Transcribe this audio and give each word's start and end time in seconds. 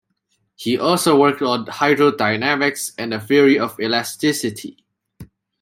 He 0.55 0.79
also 0.79 1.15
worked 1.15 1.43
on 1.43 1.67
hydrodynamics 1.67 2.91
and 2.97 3.11
the 3.11 3.19
theory 3.19 3.59
of 3.59 3.79
elasticity. 3.79 4.83